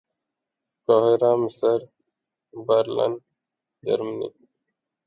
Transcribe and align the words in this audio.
قاہرہ 0.87 1.31
مصر 1.41 1.79
برلن 2.53 3.13
جرمنی 3.83 4.29